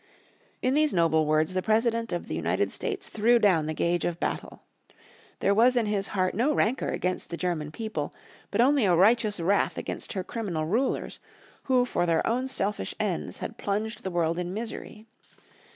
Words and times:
In 0.63 0.73
these 0.73 0.95
noble 0.95 1.27
words 1.27 1.53
the 1.53 1.61
President 1.61 2.11
of 2.11 2.27
the 2.27 2.33
United 2.33 2.71
States 2.71 3.07
threw 3.07 3.37
down 3.37 3.67
the 3.67 3.73
gauge 3.75 4.03
of 4.03 4.19
battle. 4.19 4.63
There 5.41 5.53
was 5.53 5.77
in 5.77 5.85
his 5.85 6.07
heart 6.07 6.33
no 6.33 6.55
rancour 6.55 6.89
against 6.89 7.29
the 7.29 7.37
German 7.37 7.69
people, 7.71 8.11
but 8.49 8.61
only 8.61 8.85
a 8.85 8.95
righteous 8.95 9.39
wrath 9.39 9.77
against 9.77 10.13
her 10.13 10.23
criminal 10.23 10.65
rulers 10.65 11.19
who 11.65 11.85
for 11.85 12.07
their 12.07 12.25
own 12.25 12.47
selfish 12.47 12.95
ends 12.99 13.37
had 13.37 13.59
plunged 13.59 14.01
the 14.01 14.09
world 14.09 14.39
in 14.39 14.55
misery. 14.55 15.05